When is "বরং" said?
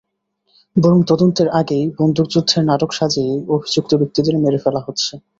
0.75-0.99